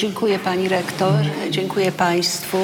Dziękuję 0.00 0.38
Pani 0.38 0.68
Rektor, 0.68 1.14
dziękuję 1.50 1.92
Państwu 1.92 2.58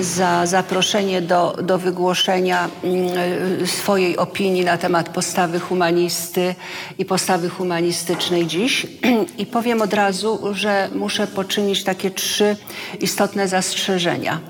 za 0.00 0.46
zaproszenie 0.46 1.22
do, 1.22 1.56
do 1.62 1.78
wygłoszenia 1.78 2.70
mm, 2.84 3.66
swojej 3.66 4.16
opinii 4.16 4.64
na 4.64 4.78
temat 4.78 5.08
postawy 5.08 5.60
humanisty 5.60 6.54
i 6.98 7.04
postawy 7.04 7.48
humanistycznej 7.48 8.46
dziś. 8.46 8.86
I 9.38 9.46
powiem 9.46 9.82
od 9.82 9.94
razu, 9.94 10.40
że 10.52 10.88
muszę 10.94 11.26
poczynić 11.26 11.84
takie 11.84 12.10
trzy 12.10 12.56
istotne 13.00 13.48
zastrzeżenia. 13.48 14.40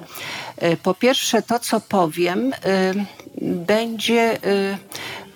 Y, 0.63 0.77
po 0.77 0.95
pierwsze, 0.95 1.43
to 1.43 1.59
co 1.59 1.81
powiem, 1.81 2.53
y, 2.53 2.57
będzie 3.43 4.39
y, 4.47 4.79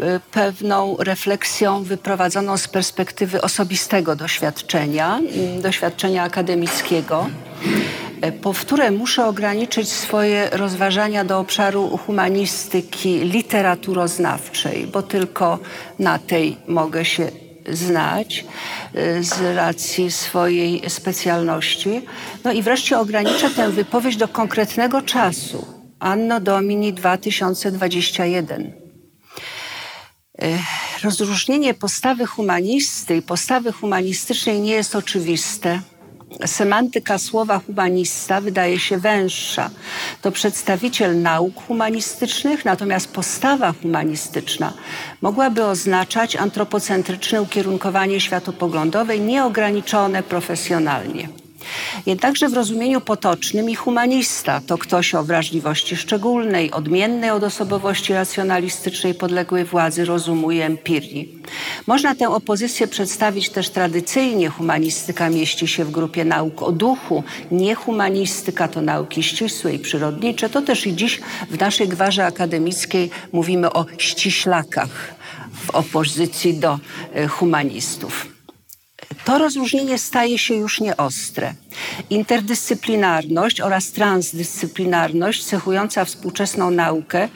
Y, 0.00 0.20
pewną 0.32 0.96
refleksją 0.98 1.82
wyprowadzoną 1.84 2.56
z 2.56 2.68
perspektywy 2.68 3.42
osobistego 3.42 4.16
doświadczenia, 4.16 5.18
mm, 5.18 5.62
doświadczenia 5.62 6.22
akademickiego, 6.22 7.26
y, 8.24 8.32
po 8.32 8.52
które 8.52 8.90
muszę 8.90 9.26
ograniczyć 9.26 9.88
swoje 9.88 10.48
rozważania 10.52 11.24
do 11.24 11.38
obszaru 11.38 11.96
humanistyki 11.96 13.18
literaturoznawczej, 13.18 14.86
bo 14.86 15.02
tylko 15.02 15.58
na 15.98 16.18
tej 16.18 16.56
mogę 16.68 17.04
się 17.04 17.30
znać 17.68 18.44
y, 18.96 19.24
z 19.24 19.56
racji 19.56 20.10
swojej 20.10 20.90
specjalności. 20.90 22.02
No 22.44 22.52
i 22.52 22.62
wreszcie 22.62 22.98
ograniczę 22.98 23.50
tę 23.50 23.70
wypowiedź 23.70 24.16
do 24.16 24.28
konkretnego 24.28 25.02
czasu. 25.02 25.79
Anno 26.00 26.40
Domini 26.40 26.92
2021 26.92 28.72
Rozróżnienie 31.04 31.74
postawy 31.74 32.26
humanisty 32.26 33.16
i 33.16 33.22
postawy 33.22 33.72
humanistycznej 33.72 34.60
nie 34.60 34.72
jest 34.72 34.96
oczywiste. 34.96 35.80
Semantyka 36.46 37.18
słowa 37.18 37.60
humanista 37.66 38.40
wydaje 38.40 38.78
się 38.78 38.98
węższa. 38.98 39.70
To 40.22 40.32
przedstawiciel 40.32 41.22
nauk 41.22 41.54
humanistycznych, 41.66 42.64
natomiast 42.64 43.08
postawa 43.08 43.74
humanistyczna 43.82 44.72
mogłaby 45.20 45.64
oznaczać 45.64 46.36
antropocentryczne 46.36 47.42
ukierunkowanie 47.42 48.20
światopoglądowe 48.20 49.18
nieograniczone 49.18 50.22
profesjonalnie. 50.22 51.28
Jednakże 52.06 52.48
w 52.48 52.54
rozumieniu 52.54 53.00
potocznym 53.00 53.70
i 53.70 53.74
humanista 53.74 54.60
to 54.66 54.78
ktoś 54.78 55.14
o 55.14 55.24
wrażliwości 55.24 55.96
szczególnej, 55.96 56.70
odmiennej 56.70 57.30
od 57.30 57.44
osobowości 57.44 58.12
racjonalistycznej 58.12 59.14
podległej 59.14 59.64
władzy 59.64 60.04
rozumu 60.04 60.50
i 60.50 60.60
empirii. 60.60 61.38
Można 61.86 62.14
tę 62.14 62.28
opozycję 62.28 62.88
przedstawić 62.88 63.50
też 63.50 63.70
tradycyjnie. 63.70 64.48
Humanistyka 64.48 65.30
mieści 65.30 65.68
się 65.68 65.84
w 65.84 65.90
grupie 65.90 66.24
nauk 66.24 66.62
o 66.62 66.72
duchu, 66.72 67.22
niehumanistyka 67.50 68.68
to 68.68 68.82
nauki 68.82 69.22
ścisłe 69.22 69.74
i 69.74 69.78
przyrodnicze. 69.78 70.50
To 70.50 70.62
też 70.62 70.86
i 70.86 70.96
dziś 70.96 71.20
w 71.50 71.60
naszej 71.60 71.88
gwarze 71.88 72.26
akademickiej 72.26 73.10
mówimy 73.32 73.72
o 73.72 73.86
ściślakach 73.98 75.14
w 75.66 75.70
opozycji 75.70 76.54
do 76.54 76.78
e, 77.14 77.26
humanistów 77.26 78.39
to 79.24 79.38
rozróżnienie 79.38 79.98
staje 79.98 80.38
się 80.38 80.54
już 80.54 80.80
nieostre. 80.80 81.54
Interdyscyplinarność 82.10 83.60
oraz 83.60 83.92
transdyscyplinarność 83.92 85.44
cechująca 85.44 86.04
współczesną 86.04 86.70
naukę 86.70 87.28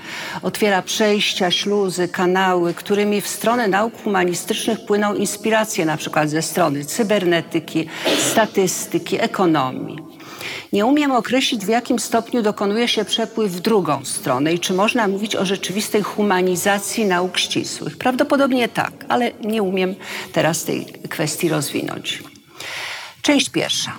otwiera 0.42 0.82
przejścia, 0.82 1.50
śluzy, 1.50 2.08
kanały, 2.08 2.74
którymi 2.74 3.20
w 3.20 3.28
stronę 3.28 3.68
nauk 3.68 4.02
humanistycznych 4.02 4.78
płyną 4.86 5.14
inspiracje 5.14 5.84
na 5.84 5.96
przykład 5.96 6.30
ze 6.30 6.42
strony 6.42 6.84
cybernetyki, 6.84 7.86
statystyki, 8.18 9.20
ekonomii. 9.20 10.13
Nie 10.72 10.86
umiem 10.86 11.12
określić, 11.12 11.64
w 11.64 11.68
jakim 11.68 11.98
stopniu 11.98 12.42
dokonuje 12.42 12.88
się 12.88 13.04
przepływ 13.04 13.52
w 13.52 13.60
drugą 13.60 14.04
stronę 14.04 14.54
i 14.54 14.58
czy 14.58 14.72
można 14.72 15.08
mówić 15.08 15.36
o 15.36 15.44
rzeczywistej 15.44 16.02
humanizacji 16.02 17.04
nauk 17.04 17.38
ścisłych. 17.38 17.98
Prawdopodobnie 17.98 18.68
tak, 18.68 18.92
ale 19.08 19.32
nie 19.40 19.62
umiem 19.62 19.94
teraz 20.32 20.64
tej 20.64 20.86
kwestii 21.08 21.48
rozwinąć. 21.48 22.22
Część 23.22 23.50
pierwsza. 23.50 23.92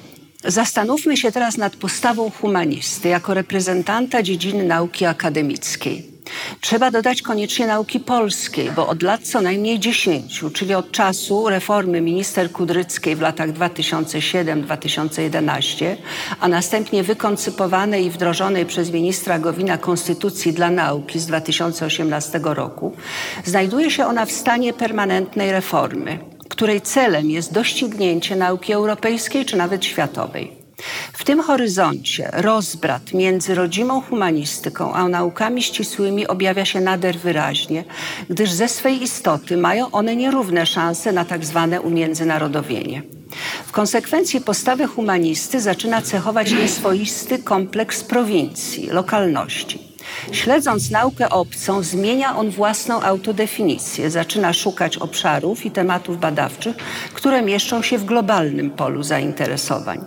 Zastanówmy 0.44 1.18
się 1.18 1.32
teraz 1.32 1.58
nad 1.58 1.76
postawą 1.76 2.30
humanisty 2.30 3.08
jako 3.08 3.34
reprezentanta 3.34 4.24
dziedziny 4.24 4.64
nauki 4.64 5.06
akademickiej. 5.06 6.15
Trzeba 6.62 6.92
dodać 6.92 7.22
koniecznie 7.22 7.68
nauki 7.68 8.00
polskiej, 8.00 8.72
bo 8.72 8.88
od 8.88 9.04
lat 9.04 9.22
co 9.22 9.42
najmniej 9.42 9.80
dziesięciu, 9.80 10.50
czyli 10.50 10.74
od 10.74 10.92
czasu 10.92 11.50
reformy 11.50 12.02
minister 12.02 12.52
Kudryckiej 12.52 13.16
w 13.16 13.22
latach 13.22 13.50
2007-2011, 13.50 15.96
a 16.40 16.48
następnie 16.48 17.04
wykoncypowanej 17.04 18.06
i 18.06 18.10
wdrożonej 18.10 18.66
przez 18.66 18.92
ministra 18.92 19.40
Gowina 19.40 19.78
Konstytucji 19.78 20.54
dla 20.54 20.70
Nauki 20.70 21.20
z 21.20 21.26
2018 21.26 22.40
roku, 22.44 22.96
znajduje 23.44 23.92
się 23.92 24.06
ona 24.06 24.26
w 24.26 24.32
stanie 24.32 24.74
permanentnej 24.74 25.52
reformy, 25.52 26.20
której 26.50 26.82
celem 26.82 27.30
jest 27.30 27.54
doścignięcie 27.54 28.36
nauki 28.36 28.74
europejskiej 28.74 29.46
czy 29.46 29.58
nawet 29.58 29.86
światowej. 29.86 30.65
W 31.14 31.24
tym 31.24 31.42
horyzoncie 31.42 32.30
rozbrat 32.34 33.14
między 33.14 33.56
rodzimą 33.56 34.02
humanistyką 34.02 34.94
a 34.94 35.08
naukami 35.08 35.64
ścisłymi 35.64 36.28
objawia 36.28 36.66
się 36.66 36.82
nader 36.82 37.18
wyraźnie, 37.20 37.84
gdyż 38.30 38.52
ze 38.52 38.68
swej 38.68 39.04
istoty 39.04 39.58
mają 39.58 39.92
one 39.92 40.16
nierówne 40.16 40.66
szanse 40.66 41.12
na 41.12 41.26
tak 41.26 41.46
zwane 41.46 41.82
umiędzynarodowienie. 41.82 43.02
W 43.66 43.72
konsekwencji 43.72 44.42
postawę 44.42 44.88
humanisty 44.88 45.62
zaczyna 45.62 46.02
cechować 46.02 46.52
nieswoisty 46.52 47.40
kompleks 47.40 48.04
prowincji, 48.04 48.90
lokalności. 48.90 49.96
Śledząc 50.32 50.92
naukę 50.92 51.30
obcą, 51.30 51.84
zmienia 51.84 52.36
on 52.38 52.50
własną 52.50 53.02
autodefinicję. 53.02 54.12
Zaczyna 54.12 54.54
szukać 54.54 54.98
obszarów 54.98 55.66
i 55.66 55.72
tematów 55.72 56.20
badawczych, 56.20 56.76
które 57.14 57.42
mieszczą 57.42 57.82
się 57.82 57.98
w 57.98 58.06
globalnym 58.06 58.72
polu 58.72 59.04
zainteresowań. 59.04 60.06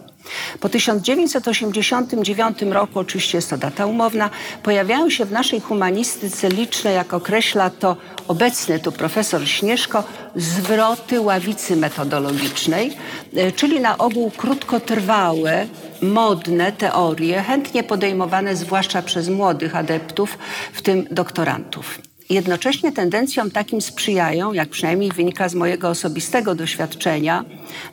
Po 0.61 0.69
1989 0.69 2.63
roku, 2.63 2.99
oczywiście 2.99 3.39
jest 3.39 3.51
to 3.51 3.59
data 3.59 3.87
umowna, 3.87 4.31
pojawiają 4.63 5.11
się 5.11 5.25
w 5.25 5.33
naszej 5.33 5.61
humanistyce 5.61 6.49
liczne, 6.49 6.93
jak 6.93 7.15
określa 7.15 7.71
to 7.71 7.97
obecny 8.29 8.79
tu 8.79 8.93
profesor 8.93 9.49
Śnieżko, 9.49 10.05
zwroty 10.37 11.21
ławicy 11.21 11.77
metodologicznej, 11.77 12.97
e, 13.37 13.53
czyli 13.53 13.81
na 13.81 13.99
ogół 13.99 14.31
krótkotrwałe, 14.31 15.67
modne 16.03 16.73
teorie, 16.73 17.43
chętnie 17.43 17.83
podejmowane 17.83 18.57
zwłaszcza 18.57 19.03
przez 19.03 19.29
młodych 19.29 19.77
adeptów, 19.77 20.39
w 20.73 20.83
tym 20.83 21.07
doktorantów. 21.11 22.08
Jednocześnie 22.31 22.93
tendencjom 22.93 23.51
takim 23.51 23.81
sprzyjają, 23.81 24.53
jak 24.53 24.69
przynajmniej 24.69 25.13
wynika 25.13 25.49
z 25.49 25.55
mojego 25.55 25.89
osobistego 25.89 26.55
doświadczenia, 26.55 27.45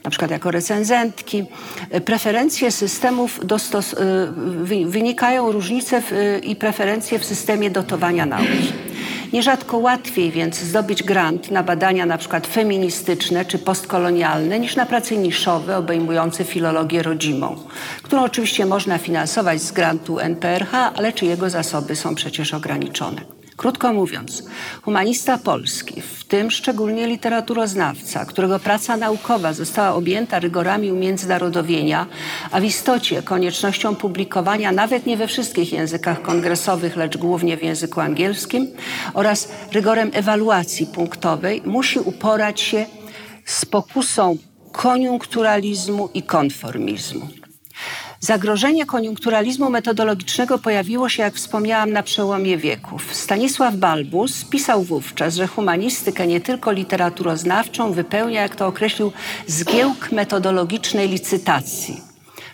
na 0.04 0.10
przykład 0.10 0.32
jako 0.32 0.52
recenzentki, 0.52 1.46
preferencje 2.06 2.72
systemów 2.72 3.40
dostos- 3.46 3.96
y, 4.72 4.86
wynikają 4.86 5.52
różnice 5.52 6.02
w, 6.02 6.12
i 6.44 6.56
preferencje 6.56 7.20
w 7.20 7.26
systemie 7.26 7.72
dotowania 7.72 8.26
nauki. 8.26 8.74
Nierzadko 9.34 9.78
łatwiej 9.78 10.32
więc 10.32 10.60
zdobyć 10.60 11.04
grant 11.04 11.52
na 11.52 11.64
badania 11.64 12.06
na 12.06 12.18
przykład 12.18 12.48
feministyczne 12.48 13.46
czy 13.46 13.60
postkolonialne 13.60 14.60
niż 14.60 14.76
na 14.76 14.86
prace 14.86 15.18
niszowe 15.18 15.78
obejmujące 15.78 16.44
filologię 16.44 17.04
rodzimą, 17.04 17.56
którą 18.04 18.24
oczywiście 18.24 18.66
można 18.66 18.98
finansować 18.98 19.62
z 19.62 19.72
grantu 19.72 20.20
NPRH, 20.20 20.74
ale 20.74 21.14
czy 21.14 21.26
jego 21.26 21.50
zasoby 21.50 21.96
są 21.96 22.16
przecież 22.16 22.54
ograniczone. 22.54 23.45
Krótko 23.58 23.94
mówiąc, 23.94 24.44
humanista 24.82 25.38
polski, 25.38 26.02
w 26.02 26.24
tym 26.24 26.52
szczególnie 26.52 27.08
literaturoznawca, 27.08 28.26
którego 28.26 28.60
praca 28.60 28.98
naukowa 28.98 29.54
została 29.54 29.96
objęta 29.96 30.40
rygorami 30.40 30.92
umiędzynarodowienia, 30.92 32.06
a 32.52 32.60
w 32.60 32.64
istocie 32.64 33.22
koniecznością 33.22 33.96
publikowania 33.96 34.72
nawet 34.72 35.06
nie 35.06 35.18
we 35.18 35.28
wszystkich 35.28 35.74
językach 35.74 36.22
kongresowych, 36.22 36.96
lecz 36.96 37.18
głównie 37.18 37.58
w 37.58 37.64
języku 37.64 38.02
angielskim 38.02 38.68
oraz 39.14 39.52
rygorem 39.72 40.12
ewaluacji 40.14 40.86
punktowej, 40.86 41.62
musi 41.66 42.00
uporać 42.00 42.62
się 42.62 42.86
z 43.46 43.66
pokusą 43.66 44.38
koniunkturalizmu 44.72 46.10
i 46.14 46.24
konformizmu. 46.24 47.45
Zagrożenie 48.26 48.86
koniunkturalizmu 48.86 49.70
metodologicznego 49.70 50.58
pojawiło 50.58 51.10
się, 51.10 51.24
jak 51.24 51.36
wspomniałam, 51.36 51.92
na 51.92 52.04
przełomie 52.04 52.58
wieków. 52.58 53.16
Stanisław 53.16 53.76
Balbus 53.76 54.46
pisał 54.46 54.84
wówczas, 54.84 55.36
że 55.36 55.48
humanistykę 55.48 56.28
nie 56.28 56.42
tylko 56.42 56.72
literaturoznawczą 56.72 57.92
wypełnia, 57.92 58.42
jak 58.42 58.56
to 58.56 58.68
określił, 58.68 59.12
zgiełk 59.48 60.12
metodologicznej 60.12 61.10
licytacji. 61.10 62.02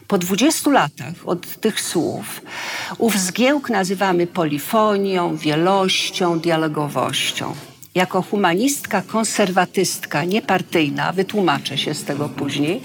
Po 0.07 0.18
20 0.18 0.71
latach 0.71 1.13
od 1.25 1.59
tych 1.62 1.81
słów 1.81 2.41
ów 2.97 3.17
zgiełk 3.19 3.69
nazywamy 3.69 4.27
polifonią, 4.27 5.38
wielością, 5.38 6.39
dialogowością. 6.39 7.56
Jako 7.95 8.21
humanistka, 8.21 9.01
konserwatystka, 9.01 10.24
niepartyjna, 10.24 11.12
wytłumaczę 11.12 11.77
się 11.77 11.94
z 11.94 12.03
tego 12.03 12.29
później, 12.29 12.81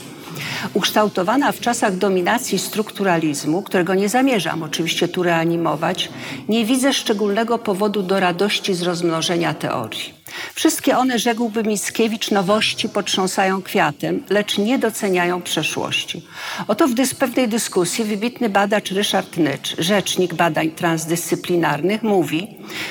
ukształtowana 0.74 1.52
w 1.52 1.60
czasach 1.60 1.96
dominacji 1.96 2.58
strukturalizmu, 2.58 3.62
którego 3.62 3.94
nie 3.94 4.08
zamierzam 4.08 4.62
oczywiście 4.62 5.08
tu 5.08 5.22
reanimować, 5.22 6.08
nie 6.48 6.64
widzę 6.64 6.92
szczególnego 6.92 7.58
powodu 7.58 8.02
do 8.02 8.20
radości 8.20 8.74
z 8.74 8.82
rozmnożenia 8.82 9.54
teorii. 9.54 10.16
Wszystkie 10.54 10.98
one, 10.98 11.18
rzekłby 11.18 11.62
Mickiewicz, 11.62 12.30
nowości 12.30 12.88
potrząsają 12.88 13.62
kwiatem, 13.62 14.22
lecz 14.30 14.58
nie 14.58 14.78
doceniają 14.78 15.42
przeszłości. 15.42 16.26
Oto 16.68 16.88
w 16.88 16.94
pewnej 17.18 17.48
dyskusji 17.48 18.04
wybitny 18.04 18.48
badacz 18.48 18.90
Ryszard 18.90 19.36
Nycz, 19.36 19.76
rzecznik 19.78 20.34
badań 20.34 20.70
transdyscyplinarnych, 20.70 22.02
mówi, 22.02 22.48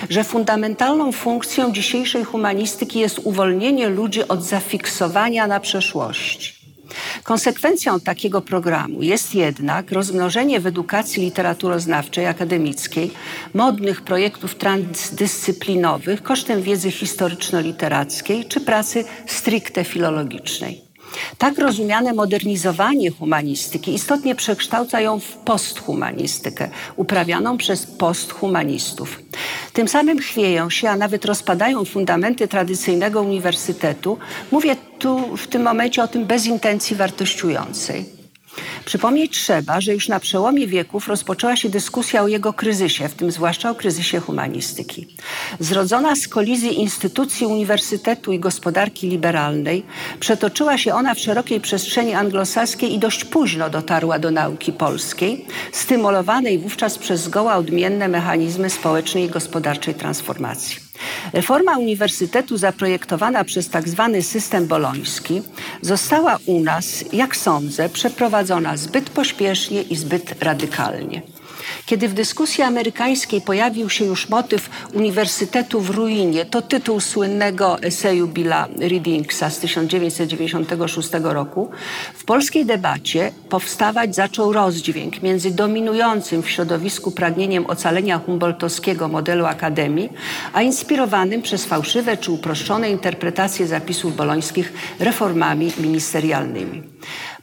że 0.10 0.24
fundamentalną 0.24 1.12
funkcją 1.12 1.72
dzisiejszej 1.72 2.24
humanistyki 2.24 3.00
jest 3.00 3.20
uwolnienie 3.24 3.90
ludzi 3.90 4.28
od 4.28 4.44
zafiksowania 4.44 5.48
na 5.48 5.60
przeszłości. 5.60 6.65
Konsekwencją 7.24 8.00
takiego 8.00 8.42
programu 8.42 9.02
jest 9.04 9.36
jednak 9.36 9.92
rozmnożenie 9.92 10.60
w 10.60 10.68
edukacji 10.68 11.24
literaturoznawczej, 11.24 12.26
akademickiej 12.26 13.12
modnych 13.54 14.02
projektów 14.02 14.56
transdyscyplinowych 14.56 16.24
kosztem 16.24 16.62
wiedzy 16.62 16.92
historyczno-literackiej 16.92 18.46
czy 18.48 18.62
pracy 18.62 19.06
stricte 19.26 19.84
filologicznej. 19.84 20.85
Tak 21.38 21.58
rozumiane 21.58 22.14
modernizowanie 22.14 23.12
humanistyki 23.12 23.94
istotnie 23.94 24.36
przekształca 24.36 25.02
ją 25.02 25.20
w 25.20 25.38
posthumanistykę, 25.38 26.70
uprawianą 26.96 27.58
przez 27.58 27.86
posthumanistów. 27.86 29.20
Tym 29.74 29.88
samym 29.88 30.20
chwieją 30.20 30.70
się, 30.70 30.90
a 30.90 30.96
nawet 30.96 31.26
rozpadają 31.26 31.86
fundamenty 31.86 32.48
tradycyjnego 32.48 33.22
uniwersytetu. 33.22 34.18
Mówię 34.52 34.76
tu 35.00 35.38
w 35.38 35.48
tym 35.48 35.62
momencie 35.62 36.04
o 36.04 36.08
tym 36.08 36.26
bez 36.26 36.46
intencji 36.46 36.96
wartościującej. 36.96 38.15
Przypomnieć 38.86 39.32
trzeba, 39.32 39.82
że 39.82 39.94
już 39.94 40.08
na 40.08 40.20
przełomie 40.20 40.68
wieków 40.68 41.08
rozpoczęła 41.08 41.56
się 41.56 41.70
dyskusja 41.70 42.24
o 42.24 42.28
jego 42.28 42.54
kryzysie, 42.54 43.10
w 43.10 43.14
tym 43.14 43.32
zwłaszcza 43.32 43.70
o 43.70 43.76
kryzysie 43.76 44.20
humanistyki. 44.20 45.08
Zrodzona 45.60 46.16
z 46.16 46.28
kolizji 46.28 46.80
instytucji 46.80 47.48
uniwersytetu 47.48 48.32
i 48.32 48.40
gospodarki 48.40 49.10
liberalnej, 49.10 49.84
przetoczyła 50.20 50.78
się 50.78 50.94
ona 50.94 51.16
w 51.16 51.20
szerokiej 51.20 51.62
przestrzeni 51.62 52.14
anglosaskiej 52.14 52.94
i 52.94 53.00
dość 53.00 53.26
późno 53.26 53.70
dotarła 53.70 54.20
do 54.20 54.32
nauki 54.32 54.74
polskiej, 54.74 55.46
stymulowanej 55.72 56.60
wówczas 56.60 56.98
przez 56.98 57.22
zgoła 57.22 57.56
odmienne 57.56 58.08
mechanizmy 58.08 58.70
społecznej 58.70 59.24
i 59.24 59.30
gospodarczej 59.30 59.94
transformacji. 59.96 60.85
Reforma 61.34 61.78
uniwersytetu 61.78 62.58
zaprojektowana 62.58 63.44
przez 63.44 63.70
tak 63.70 63.90
zwany 63.90 64.22
system 64.22 64.68
boloński 64.68 65.42
została 65.82 66.38
u 66.46 66.60
nas, 66.60 67.06
jak 67.14 67.36
sądzę, 67.36 67.90
przeprowadzona 67.90 68.78
zbyt 68.78 69.10
pośpiesznie 69.10 69.82
i 69.82 69.96
zbyt 69.96 70.44
radykalnie. 70.44 71.35
Kiedy 71.86 72.08
w 72.10 72.14
dyskusji 72.14 72.64
amerykańskiej 72.64 73.42
pojawił 73.42 73.90
się 73.90 74.06
już 74.06 74.30
motyw 74.30 74.70
Uniwersytetu 74.94 75.82
w 75.82 75.90
ruinie, 75.90 76.46
to 76.46 76.62
tytuł 76.62 77.00
słynnego 77.00 77.82
eseju 77.82 78.28
Billa 78.28 78.68
Readingsa 78.80 79.50
z 79.50 79.60
1996 79.60 81.10
roku, 81.24 81.72
w 82.14 82.24
polskiej 82.24 82.66
debacie 82.66 83.32
powstawać 83.50 84.16
zaczął 84.16 84.54
rozdźwięk 84.54 85.22
między 85.22 85.52
dominującym 85.52 86.44
w 86.44 86.50
środowisku 86.50 87.12
pragnieniem 87.12 87.66
ocalenia 87.66 88.20
humboldtowskiego 88.20 89.08
modelu 89.08 89.46
akademii, 89.46 90.10
a 90.54 90.62
inspirowanym 90.62 91.42
przez 91.42 91.66
fałszywe 91.66 92.18
czy 92.18 92.32
uproszczone 92.32 92.90
interpretacje 92.90 93.68
zapisów 93.68 94.16
bolońskich 94.16 94.74
reformami 95.00 95.72
ministerialnymi. 95.78 96.84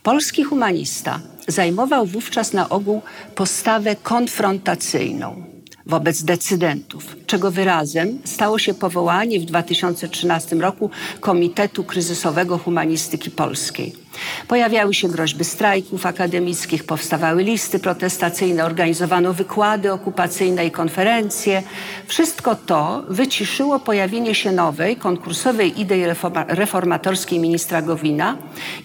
Polski 0.02 0.44
humanista 0.44 1.20
zajmował 1.48 2.06
wówczas 2.06 2.52
na 2.52 2.68
ogół 2.68 3.02
postawę 3.34 3.96
konfrontacyjną 3.96 5.44
wobec 5.86 6.22
decydentów, 6.22 7.16
czego 7.26 7.50
wyrazem 7.50 8.18
stało 8.24 8.58
się 8.58 8.74
powołanie 8.74 9.40
w 9.40 9.44
2013 9.44 10.56
roku 10.56 10.90
Komitetu 11.20 11.84
Kryzysowego 11.84 12.58
Humanistyki 12.58 13.30
Polskiej. 13.30 13.92
Pojawiały 14.48 14.94
się 14.94 15.08
groźby 15.08 15.44
strajków 15.44 16.06
akademickich, 16.06 16.84
powstawały 16.84 17.42
listy 17.42 17.78
protestacyjne, 17.78 18.64
organizowano 18.64 19.32
wykłady 19.32 19.92
okupacyjne 19.92 20.66
i 20.66 20.70
konferencje. 20.70 21.62
Wszystko 22.06 22.54
to 22.54 23.04
wyciszyło 23.08 23.78
pojawienie 23.78 24.34
się 24.34 24.52
nowej, 24.52 24.96
konkursowej 24.96 25.80
idei 25.80 26.04
reformatorskiej 26.48 27.38
ministra 27.38 27.82
Gowina, 27.82 28.36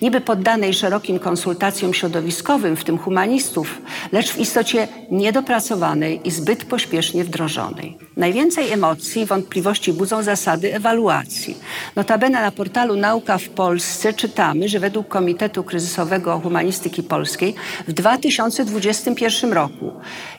niby 0.01 0.21
poddanej 0.21 0.73
szerokim 0.73 1.19
konsultacjom 1.19 1.93
środowiskowym, 1.93 2.75
w 2.75 2.83
tym 2.83 2.97
humanistów, 2.97 3.81
lecz 4.11 4.31
w 4.31 4.39
istocie 4.39 4.87
niedopracowanej 5.11 6.27
i 6.27 6.31
zbyt 6.31 6.65
pośpiesznie 6.65 7.23
wdrożonej. 7.23 7.97
Najwięcej 8.17 8.71
emocji 8.71 9.21
i 9.21 9.25
wątpliwości 9.25 9.93
budzą 9.93 10.23
zasady 10.23 10.75
ewaluacji. 10.75 11.57
Notabene 11.95 12.41
na 12.41 12.51
portalu 12.51 12.95
Nauka 12.95 13.37
w 13.37 13.49
Polsce 13.49 14.13
czytamy, 14.13 14.69
że 14.69 14.79
według 14.79 15.07
Komitetu 15.17 15.63
Kryzysowego 15.63 16.39
Humanistyki 16.39 17.03
Polskiej 17.03 17.55
w 17.87 17.93
2021 17.93 19.53
roku, 19.53 19.91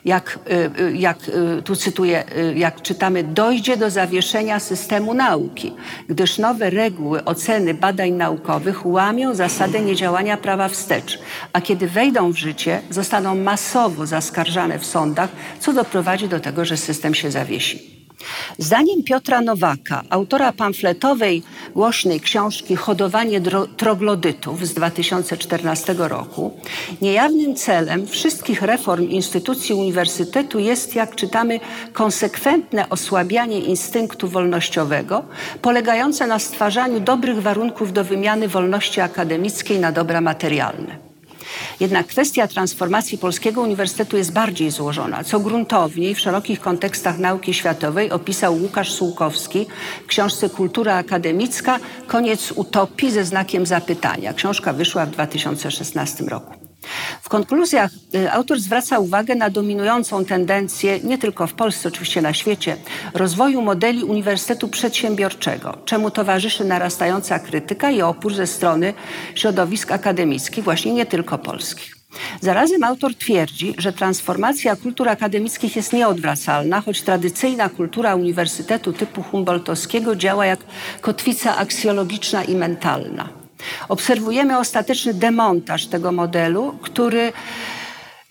jak, 0.05 0.39
y, 0.79 0.81
y, 0.81 0.97
jak 0.97 1.17
y, 1.27 1.61
tu 1.61 1.75
cytuję, 1.75 2.23
jak 2.55 2.81
czytamy, 2.81 3.23
dojdzie 3.23 3.77
do 3.77 3.89
zawieszenia 3.89 4.59
systemu 4.59 5.13
nauki, 5.13 5.73
gdyż 6.09 6.37
nowe 6.37 6.69
reguły 6.69 7.25
oceny 7.25 7.73
badań 7.73 8.11
naukowych 8.11 8.85
łamią 8.85 9.35
zasadę 9.35 9.81
niedziałania 9.81 10.37
prawa 10.37 10.67
wstecz, 10.67 11.19
a 11.53 11.61
kiedy 11.61 11.87
wejdą 11.87 12.31
w 12.31 12.37
życie, 12.37 12.81
zostaną 12.89 13.35
masowo 13.35 14.05
zaskarżane 14.05 14.79
w 14.79 14.85
sądach, 14.85 15.29
co 15.59 15.73
doprowadzi 15.73 16.27
do 16.27 16.39
tego, 16.39 16.65
że 16.65 16.77
system 16.77 17.13
się 17.13 17.31
zawiesi. 17.31 17.98
Zdaniem 18.57 19.03
Piotra 19.03 19.41
Nowaka, 19.41 20.03
autora 20.09 20.51
pamfletowej 20.51 21.43
głośnej 21.75 22.19
książki 22.19 22.75
Hodowanie 22.75 23.41
troglodytów 23.77 24.67
z 24.67 24.73
2014 24.73 25.95
roku, 25.97 26.59
niejawnym 27.01 27.55
celem 27.55 28.07
wszystkich 28.07 28.61
reform 28.61 29.09
instytucji 29.09 29.75
uniwersytetu 29.75 30.59
jest, 30.59 30.95
jak 30.95 31.15
czytamy, 31.15 31.59
konsekwentne 31.93 32.89
osłabianie 32.89 33.59
instynktu 33.59 34.27
wolnościowego, 34.27 35.23
polegające 35.61 36.27
na 36.27 36.39
stwarzaniu 36.39 36.99
dobrych 36.99 37.41
warunków 37.41 37.93
do 37.93 38.03
wymiany 38.03 38.47
wolności 38.47 39.01
akademickiej 39.01 39.79
na 39.79 39.91
dobra 39.91 40.21
materialne. 40.21 41.08
Jednak 41.79 42.07
kwestia 42.07 42.47
transformacji 42.47 43.17
Polskiego 43.17 43.61
Uniwersytetu 43.61 44.17
jest 44.17 44.33
bardziej 44.33 44.71
złożona, 44.71 45.23
co 45.23 45.39
gruntowniej 45.39 46.15
w 46.15 46.19
szerokich 46.19 46.61
kontekstach 46.61 47.17
nauki 47.17 47.53
światowej 47.53 48.11
opisał 48.11 48.55
Łukasz 48.55 48.91
Sułkowski 48.91 49.67
w 50.03 50.07
książce 50.07 50.49
Kultura 50.49 50.95
akademicka 50.95 51.79
Koniec 52.07 52.51
utopii 52.51 53.11
ze 53.11 53.25
znakiem 53.25 53.65
zapytania. 53.65 54.33
Książka 54.33 54.73
wyszła 54.73 55.05
w 55.05 55.09
2016 55.09 56.23
roku. 56.23 56.58
W 57.21 57.29
konkluzjach 57.29 57.91
y, 58.15 58.31
autor 58.31 58.59
zwraca 58.59 58.99
uwagę 58.99 59.35
na 59.35 59.49
dominującą 59.49 60.25
tendencję, 60.25 60.99
nie 61.03 61.17
tylko 61.17 61.47
w 61.47 61.53
Polsce, 61.53 61.89
oczywiście 61.89 62.21
na 62.21 62.33
świecie, 62.33 62.77
rozwoju 63.13 63.61
modeli 63.61 64.03
uniwersytetu 64.03 64.67
przedsiębiorczego, 64.67 65.77
czemu 65.85 66.11
towarzyszy 66.11 66.65
narastająca 66.65 67.39
krytyka 67.39 67.91
i 67.91 68.01
opór 68.01 68.33
ze 68.33 68.47
strony 68.47 68.93
środowisk 69.35 69.91
akademickich, 69.91 70.63
właśnie 70.63 70.93
nie 70.93 71.05
tylko 71.05 71.37
polskich. 71.37 71.99
Zarazem 72.41 72.83
autor 72.83 73.15
twierdzi, 73.15 73.75
że 73.77 73.93
transformacja 73.93 74.75
kultur 74.75 75.09
akademickich 75.09 75.75
jest 75.75 75.93
nieodwracalna, 75.93 76.81
choć 76.81 77.01
tradycyjna 77.01 77.69
kultura 77.69 78.15
uniwersytetu 78.15 78.93
typu 78.93 79.23
humboldtowskiego 79.23 80.15
działa 80.15 80.45
jak 80.45 80.59
kotwica 81.01 81.57
aksjologiczna 81.57 82.43
i 82.43 82.55
mentalna. 82.55 83.38
Obserwujemy 83.89 84.57
ostateczny 84.57 85.13
demontaż 85.13 85.85
tego 85.85 86.11
modelu, 86.11 86.75
który 86.81 87.33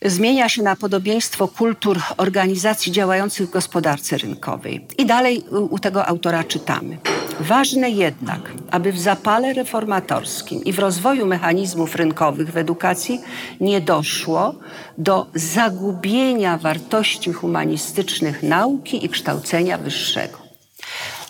zmienia 0.05 0.49
się 0.49 0.63
na 0.63 0.75
podobieństwo 0.75 1.47
kultur 1.47 1.99
organizacji 2.17 2.91
działających 2.91 3.47
w 3.47 3.51
gospodarce 3.51 4.17
rynkowej. 4.17 4.85
I 4.97 5.05
dalej 5.05 5.43
u 5.69 5.79
tego 5.79 6.05
autora 6.05 6.43
czytamy. 6.43 6.97
Ważne 7.39 7.89
jednak, 7.89 8.51
aby 8.71 8.91
w 8.91 8.99
zapale 8.99 9.53
reformatorskim 9.53 10.63
i 10.63 10.73
w 10.73 10.79
rozwoju 10.79 11.25
mechanizmów 11.25 11.95
rynkowych 11.95 12.51
w 12.51 12.57
edukacji 12.57 13.21
nie 13.61 13.81
doszło 13.81 14.55
do 14.97 15.27
zagubienia 15.33 16.57
wartości 16.57 17.33
humanistycznych 17.33 18.43
nauki 18.43 19.05
i 19.05 19.09
kształcenia 19.09 19.77
wyższego. 19.77 20.48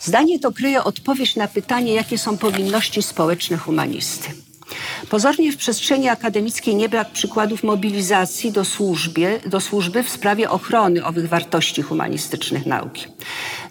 Zdanie 0.02 0.40
to 0.40 0.52
kryje 0.52 0.84
odpowiedź 0.84 1.36
na 1.36 1.48
pytanie, 1.48 1.94
jakie 1.94 2.18
są 2.18 2.38
powinności 2.38 3.02
społeczne 3.02 3.58
humanisty. 3.58 4.30
Pozornie 5.10 5.52
w 5.52 5.58
przestrzeni 5.58 6.10
akademickiej 6.10 6.76
nie 6.76 6.90
brak 6.90 7.10
przykładów 7.12 7.64
mobilizacji 7.64 8.52
do, 8.52 8.66
służbie, 8.66 9.40
do 9.46 9.62
służby 9.62 10.04
w 10.04 10.10
sprawie 10.10 10.50
ochrony 10.50 11.06
owych 11.06 11.30
wartości 11.30 11.82
humanistycznych 11.82 12.66
nauki. 12.66 13.06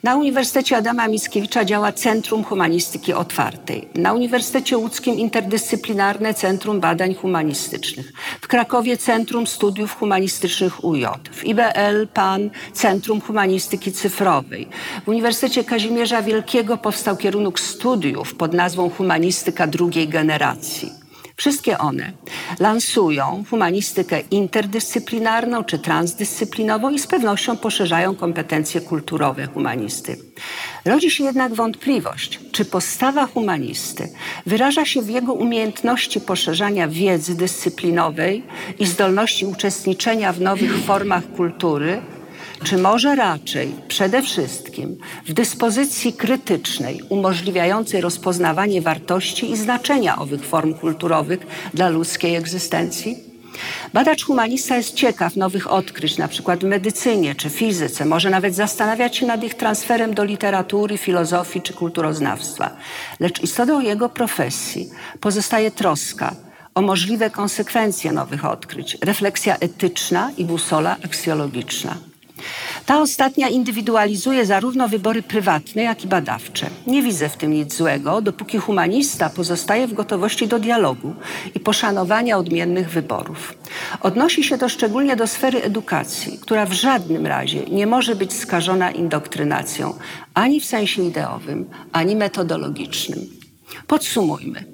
Na 0.03 0.17
Uniwersytecie 0.17 0.77
Adama 0.77 1.09
Mickiewicza 1.09 1.65
działa 1.65 1.93
Centrum 1.93 2.45
Humanistyki 2.45 3.13
Otwartej. 3.13 3.89
Na 3.95 4.13
Uniwersytecie 4.13 4.79
Łódzkim 4.79 5.15
Interdyscyplinarne 5.15 6.35
Centrum 6.35 6.81
Badań 6.81 7.15
Humanistycznych. 7.15 8.13
W 8.41 8.49
Krakowie 8.49 8.97
Centrum 8.97 9.47
Studiów 9.47 9.97
Humanistycznych 9.97 10.85
UJ. 10.85 11.05
W 11.33 11.45
IBL 11.45 12.09
PAN 12.15 12.51
Centrum 12.73 13.21
Humanistyki 13.21 13.93
Cyfrowej. 13.93 14.69
W 15.05 15.09
Uniwersytecie 15.09 15.65
Kazimierza 15.65 16.23
Wielkiego 16.23 16.77
powstał 16.77 17.17
kierunek 17.17 17.61
studiów 17.61 18.35
pod 18.35 18.55
nazwą 18.55 18.91
Humanistyka 18.91 19.67
drugiej 19.67 20.09
generacji. 20.09 20.88
Wszystkie 21.39 21.79
one 21.79 22.13
lansują 22.61 23.45
humanistykę 23.51 24.21
interdyscyplinarną 24.31 25.65
czy 25.65 25.79
transdyscyplinową 25.79 26.91
i 26.91 26.99
z 26.99 27.07
pewnością 27.07 27.57
poszerzają 27.57 28.15
kompetencje 28.15 28.81
kulturowe 28.81 29.47
humanisty. 29.47 30.17
Rodzi 30.85 31.11
się 31.11 31.25
jednak 31.25 31.55
wątpliwość, 31.55 32.41
czy 32.53 32.65
postawa 32.65 33.27
humanisty 33.27 34.13
wyraża 34.47 34.85
się 34.85 35.03
w 35.03 35.09
jego 35.09 35.33
umiejętności 35.33 36.21
poszerzania 36.21 36.89
wiedzy 36.89 37.35
dyscyplinowej 37.35 38.43
i 38.79 38.87
zdolności 38.87 39.47
uczestniczenia 39.47 40.33
w 40.33 40.41
nowych 40.41 40.79
formach 40.85 41.33
kultury, 41.37 42.03
czy 42.65 42.79
może 42.79 43.17
raczej 43.17 43.75
przede 43.89 44.23
wszystkim 44.23 44.97
w 45.27 45.33
dyspozycji 45.33 46.13
krytycznej 46.13 47.01
umożliwiającej 47.09 48.01
rozpoznawanie 48.01 48.83
wartości 48.83 49.51
i 49.51 49.57
znaczenia 49.57 50.19
owych 50.19 50.45
form 50.45 50.75
kulturowych 50.75 51.47
dla 51.75 51.89
ludzkiej 51.89 52.37
egzystencji? 52.37 53.17
Badacz 53.93 54.25
humanista 54.25 54.77
jest 54.77 54.95
ciekaw 54.95 55.37
nowych 55.37 55.73
odkryć, 55.73 56.19
na 56.19 56.29
przykład 56.29 56.61
w 56.61 56.67
medycynie 56.67 57.35
czy 57.35 57.51
fizyce, 57.51 58.05
może 58.05 58.31
nawet 58.31 58.55
zastanawiać 58.55 59.17
się 59.17 59.27
nad 59.27 59.45
ich 59.45 59.55
transferem 59.55 60.15
do 60.15 60.25
literatury, 60.25 60.99
filozofii 60.99 61.63
czy 61.63 61.73
kulturoznawstwa. 61.73 62.77
Lecz 63.21 63.43
istotą 63.43 63.81
jego 63.81 64.09
profesji 64.09 64.91
pozostaje 65.21 65.71
troska 65.71 66.35
o 66.75 66.83
możliwe 66.83 67.31
konsekwencje 67.31 68.13
nowych 68.13 68.45
odkryć, 68.45 68.99
refleksja 69.03 69.57
etyczna 69.57 70.31
i 70.37 70.45
busola 70.45 70.97
aksjologiczna. 71.05 72.08
Ta 72.87 73.01
ostatnia 73.01 73.49
indywidualizuje 73.49 74.47
zarówno 74.47 74.89
wybory 74.89 75.23
prywatne, 75.23 75.83
jak 75.83 76.05
i 76.05 76.09
badawcze. 76.09 76.71
Nie 76.87 77.03
widzę 77.03 77.29
w 77.29 77.37
tym 77.37 77.53
nic 77.53 77.75
złego, 77.75 78.23
dopóki 78.23 78.59
humanista 78.59 79.31
pozostaje 79.31 79.87
w 79.87 79.95
gotowości 79.95 80.49
do 80.49 80.59
dialogu 80.59 81.15
i 81.55 81.61
poszanowania 81.61 82.39
odmiennych 82.39 82.91
wyborów. 82.91 83.55
Odnosi 84.01 84.45
się 84.45 84.59
to 84.59 84.69
szczególnie 84.69 85.17
do 85.17 85.27
sfery 85.27 85.63
edukacji, 85.63 86.39
która 86.39 86.67
w 86.67 86.73
żadnym 86.73 87.27
razie 87.27 87.61
nie 87.65 87.87
może 87.87 88.15
być 88.17 88.33
skażona 88.33 88.91
indoktrynacją 88.91 89.95
ani 90.35 90.61
w 90.61 90.65
sensie 90.65 91.03
ideowym, 91.03 91.71
ani 91.93 92.17
metodologicznym. 92.17 93.27
Podsumujmy. 93.87 94.65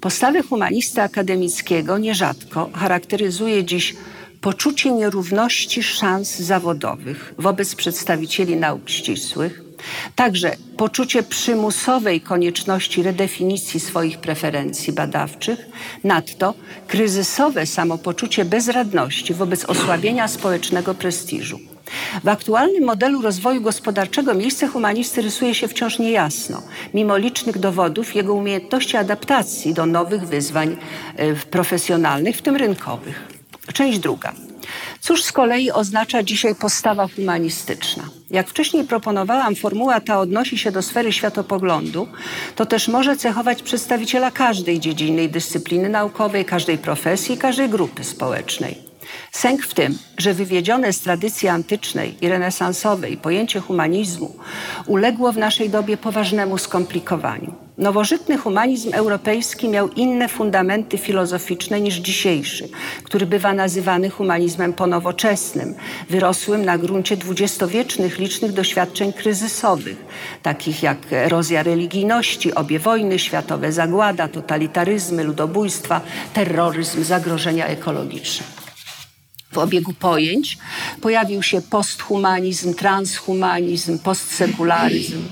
Postawę 0.00 0.42
humanisty 0.42 1.02
akademickiego 1.02 1.98
nierzadko 1.98 2.70
charakteryzuje 2.74 3.64
dziś 3.64 3.94
poczucie 4.42 4.92
nierówności 4.92 5.82
szans 5.82 6.38
zawodowych 6.38 7.34
wobec 7.38 7.74
przedstawicieli 7.74 8.56
nauk 8.56 8.90
ścisłych, 8.90 9.62
także 10.16 10.56
poczucie 10.76 11.22
przymusowej 11.22 12.20
konieczności 12.20 13.02
redefinicji 13.02 13.80
swoich 13.80 14.18
preferencji 14.18 14.92
badawczych, 14.92 15.58
nadto 16.04 16.54
kryzysowe 16.86 17.66
samopoczucie 17.66 18.44
bezradności 18.44 19.34
wobec 19.34 19.64
osłabienia 19.64 20.28
społecznego 20.28 20.94
prestiżu. 20.94 21.58
W 22.24 22.28
aktualnym 22.28 22.84
modelu 22.84 23.22
rozwoju 23.22 23.60
gospodarczego 23.60 24.34
miejsce 24.34 24.68
humanisty 24.68 25.22
rysuje 25.22 25.54
się 25.54 25.68
wciąż 25.68 25.98
niejasno, 25.98 26.62
mimo 26.94 27.16
licznych 27.16 27.58
dowodów 27.58 28.14
jego 28.14 28.34
umiejętności 28.34 28.96
adaptacji 28.96 29.74
do 29.74 29.86
nowych 29.86 30.26
wyzwań 30.26 30.76
e, 31.16 31.34
profesjonalnych, 31.34 32.36
w 32.36 32.42
tym 32.42 32.56
rynkowych. 32.56 33.41
Część 33.74 33.98
druga. 33.98 34.32
Cóż 35.00 35.22
z 35.22 35.32
kolei 35.32 35.70
oznacza 35.70 36.22
dzisiaj 36.22 36.54
postawa 36.54 37.08
humanistyczna? 37.08 38.02
Jak 38.30 38.48
wcześniej 38.48 38.84
proponowałam, 38.84 39.56
formuła 39.56 40.00
ta 40.00 40.20
odnosi 40.20 40.58
się 40.58 40.72
do 40.72 40.82
sfery 40.82 41.12
światopoglądu, 41.12 42.08
to 42.56 42.66
też 42.66 42.88
może 42.88 43.16
cechować 43.16 43.62
przedstawiciela 43.62 44.30
każdej 44.30 44.80
dziedziny 44.80 45.24
i 45.24 45.28
dyscypliny 45.28 45.88
naukowej, 45.88 46.44
każdej 46.44 46.78
profesji, 46.78 47.38
każdej 47.38 47.68
grupy 47.68 48.04
społecznej. 48.04 48.78
Sęk 49.32 49.62
w 49.62 49.74
tym, 49.74 49.98
że 50.18 50.34
wywiedzione 50.34 50.92
z 50.92 51.00
tradycji 51.00 51.48
antycznej 51.48 52.14
i 52.20 52.28
renesansowej 52.28 53.16
pojęcie 53.16 53.60
humanizmu 53.60 54.36
uległo 54.86 55.32
w 55.32 55.36
naszej 55.36 55.70
dobie 55.70 55.96
poważnemu 55.96 56.58
skomplikowaniu. 56.58 57.61
Nowożytny 57.78 58.38
humanizm 58.38 58.90
europejski 58.94 59.68
miał 59.68 59.88
inne 59.88 60.28
fundamenty 60.28 60.98
filozoficzne 60.98 61.80
niż 61.80 61.94
dzisiejszy, 61.94 62.68
który 63.04 63.26
bywa 63.26 63.52
nazywany 63.52 64.10
humanizmem 64.10 64.72
ponowoczesnym, 64.72 65.74
wyrosłym 66.10 66.64
na 66.64 66.78
gruncie 66.78 67.16
dwudziestowiecznych 67.16 68.18
licznych 68.18 68.52
doświadczeń 68.52 69.12
kryzysowych, 69.12 70.04
takich 70.42 70.82
jak 70.82 71.12
erozja 71.12 71.62
religijności, 71.62 72.54
obie 72.54 72.78
wojny 72.78 73.18
światowe, 73.18 73.72
zagłada, 73.72 74.28
totalitaryzmy, 74.28 75.24
ludobójstwa, 75.24 76.00
terroryzm, 76.34 77.04
zagrożenia 77.04 77.66
ekologiczne 77.66 78.46
w 79.52 79.58
obiegu 79.58 79.92
pojęć 79.92 80.58
pojawił 81.00 81.42
się 81.42 81.62
posthumanizm, 81.62 82.74
transhumanizm, 82.74 83.98
postsekularyzm. 83.98 85.22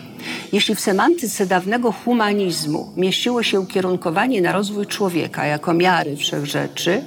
Jeśli 0.53 0.75
w 0.75 0.81
semantyce 0.81 1.47
dawnego 1.47 1.93
humanizmu 1.93 2.93
mieściło 2.97 3.43
się 3.43 3.61
ukierunkowanie 3.61 4.41
na 4.41 4.53
rozwój 4.53 4.87
człowieka 4.87 5.47
jako 5.47 5.75
miary 5.75 6.17
wszechrzeczy, 6.17 7.05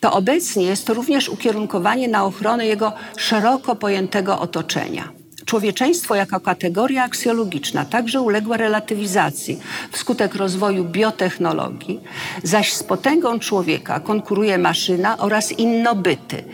to 0.00 0.12
obecnie 0.12 0.64
jest 0.64 0.86
to 0.86 0.94
również 0.94 1.28
ukierunkowanie 1.28 2.08
na 2.08 2.24
ochronę 2.24 2.66
jego 2.66 2.92
szeroko 3.16 3.76
pojętego 3.76 4.40
otoczenia. 4.40 5.12
Człowieczeństwo 5.44 6.14
jako 6.14 6.40
kategoria 6.40 7.04
aksjologiczna 7.04 7.84
także 7.84 8.20
uległa 8.20 8.56
relatywizacji 8.56 9.58
wskutek 9.90 10.34
rozwoju 10.34 10.84
biotechnologii, 10.84 12.00
zaś 12.42 12.72
z 12.72 12.82
potęgą 12.82 13.38
człowieka 13.38 14.00
konkuruje 14.00 14.58
maszyna 14.58 15.18
oraz 15.18 15.52
innobyty, 15.52 16.44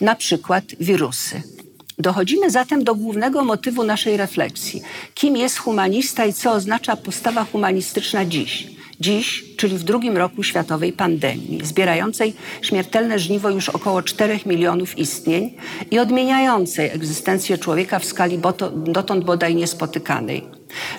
na 0.00 0.14
przykład 0.14 0.64
wirusy. 0.80 1.53
Dochodzimy 1.98 2.50
zatem 2.50 2.84
do 2.84 2.94
głównego 2.94 3.44
motywu 3.44 3.84
naszej 3.84 4.16
refleksji. 4.16 4.82
Kim 5.14 5.36
jest 5.36 5.58
humanista 5.58 6.24
i 6.24 6.32
co 6.32 6.52
oznacza 6.52 6.96
postawa 6.96 7.44
humanistyczna 7.44 8.24
dziś? 8.24 8.66
Dziś, 9.00 9.44
czyli 9.56 9.78
w 9.78 9.82
drugim 9.82 10.16
roku 10.16 10.42
światowej 10.42 10.92
pandemii, 10.92 11.60
zbierającej 11.64 12.34
śmiertelne 12.62 13.18
żniwo 13.18 13.50
już 13.50 13.68
około 13.68 14.02
4 14.02 14.40
milionów 14.46 14.98
istnień 14.98 15.54
i 15.90 15.98
odmieniającej 15.98 16.86
egzystencję 16.86 17.58
człowieka 17.58 17.98
w 17.98 18.04
skali 18.04 18.38
dotąd 18.86 19.24
bodaj 19.24 19.54
niespotykanej. 19.54 20.53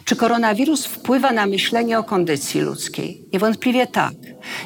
Czy 0.05 0.15
koronawirus 0.15 0.85
wpływa 0.85 1.31
na 1.31 1.45
myślenie 1.45 1.99
o 1.99 2.03
kondycji 2.03 2.61
ludzkiej? 2.61 3.21
Niewątpliwie 3.33 3.87
tak. 3.87 4.13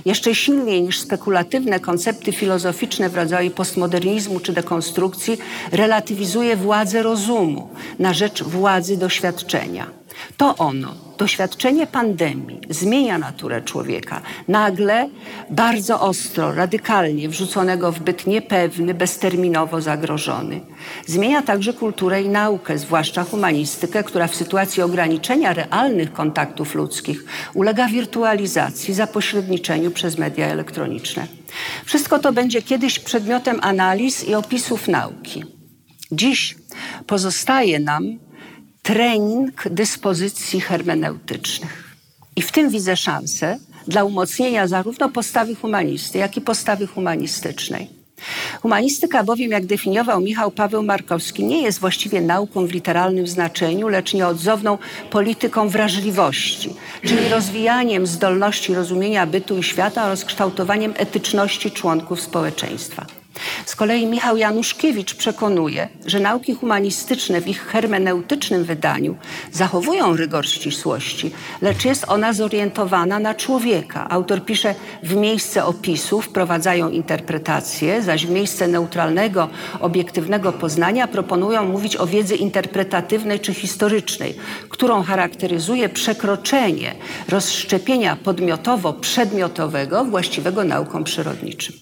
Jeszcze 0.06 0.36
silniej 0.36 0.82
niż 0.82 1.00
spekulatywne 1.00 1.80
koncepty 1.80 2.32
filozoficzne 2.32 3.10
w 3.10 3.16
rodzaju 3.16 3.52
postmodernizmu 3.52 4.40
czy 4.40 4.54
dekonstrukcji 4.54 5.38
relatywizuje 5.72 6.56
władzę 6.56 7.04
rozumu 7.04 7.70
na 8.00 8.14
rzecz 8.14 8.44
władzy 8.44 8.98
doświadczenia. 8.98 9.99
To 10.38 10.56
ono, 10.58 10.96
doświadczenie 11.18 11.88
pandemii, 11.88 12.62
zmienia 12.70 13.18
naturę 13.18 13.62
człowieka. 13.62 14.22
Nagle, 14.48 15.10
bardzo 15.50 16.02
ostro, 16.02 16.54
radykalnie 16.56 17.30
wrzuconego 17.30 17.92
w 17.92 18.00
byt 18.00 18.28
niepewny, 18.28 18.94
bezterminowo 18.94 19.82
zagrożony. 19.82 20.62
Zmienia 21.06 21.42
także 21.42 21.74
kulturę 21.74 22.22
i 22.22 22.30
naukę, 22.30 22.78
zwłaszcza 22.78 23.24
humanistykę, 23.24 24.04
która 24.04 24.28
w 24.28 24.36
sytuacji 24.36 24.84
ograniczenia 24.84 25.54
realnych 25.54 26.14
kontaktów 26.14 26.76
ludzkich 26.76 27.26
ulega 27.54 27.88
wirtualizacji, 27.88 28.94
zapośredniczeniu 28.94 29.92
przez 29.92 30.18
media 30.18 30.46
elektroniczne. 30.48 31.28
Wszystko 31.86 32.20
to 32.20 32.34
będzie 32.34 32.62
kiedyś 32.62 33.00
przedmiotem 33.00 33.60
analiz 33.62 34.28
i 34.28 34.36
opisów 34.36 34.88
nauki. 34.88 35.44
Dziś 36.12 36.56
pozostaje 37.08 37.80
nam 37.80 38.20
trening 38.84 39.64
dyspozycji 39.70 40.62
hermeneutycznych. 40.62 41.96
I 42.36 42.42
w 42.42 42.52
tym 42.52 42.70
widzę 42.70 42.98
szansę 42.98 43.60
dla 43.88 44.04
umocnienia 44.04 44.68
zarówno 44.68 45.10
postawy 45.10 45.56
humanisty, 45.56 46.18
jak 46.18 46.38
i 46.38 46.42
postawy 46.42 46.88
humanistycznej. 46.88 48.00
Humanistyka 48.62 49.24
bowiem, 49.24 49.52
jak 49.52 49.66
definiował 49.66 50.22
Michał 50.22 50.52
Paweł 50.52 50.84
Markowski, 50.84 51.44
nie 51.44 51.62
jest 51.62 51.80
właściwie 51.80 52.22
nauką 52.22 52.68
w 52.68 52.72
literalnym 52.72 53.28
znaczeniu, 53.28 53.88
lecz 53.88 54.14
nieodzowną 54.14 54.78
polityką 55.10 55.70
wrażliwości, 55.70 56.74
czyli 57.04 57.30
rozwijaniem 57.30 58.08
zdolności 58.08 58.74
rozumienia 58.74 59.26
bytu 59.26 59.58
i 59.58 59.64
świata 59.64 60.06
oraz 60.06 60.26
kształtowaniem 60.26 60.94
etyczności 60.98 61.72
członków 61.72 62.22
społeczeństwa. 62.22 63.19
Z 63.66 63.76
kolei 63.76 64.06
Michał 64.06 64.38
Januszkiewicz 64.38 65.16
przekonuje, 65.16 65.90
że 66.06 66.20
nauki 66.20 66.56
humanistyczne 66.56 67.42
w 67.42 67.48
ich 67.48 67.66
hermeneutycznym 67.66 68.64
wydaniu 68.64 69.16
zachowują 69.52 70.16
rygor 70.16 70.48
ścisłości, 70.48 71.32
lecz 71.62 71.86
jest 71.86 72.06
ona 72.08 72.34
zorientowana 72.34 73.20
na 73.20 73.36
człowieka. 73.36 74.10
Autor 74.10 74.46
pisze, 74.46 74.76
w 75.04 75.16
miejsce 75.16 75.66
opisu 75.66 76.22
wprowadzają 76.22 76.90
interpretację, 76.90 78.02
zaś 78.02 78.26
w 78.26 78.30
miejsce 78.30 78.68
neutralnego, 78.68 79.50
obiektywnego 79.80 80.52
poznania 80.52 81.08
proponują 81.08 81.66
mówić 81.66 81.98
o 81.98 82.08
wiedzy 82.08 82.36
interpretatywnej 82.36 83.40
czy 83.40 83.54
historycznej, 83.54 84.36
którą 84.70 85.04
charakteryzuje 85.04 85.90
przekroczenie 85.90 86.96
rozszczepienia 87.30 88.18
podmiotowo-przedmiotowego 88.24 90.06
właściwego 90.06 90.64
naukom 90.64 91.04
przyrodniczym. 91.04 91.76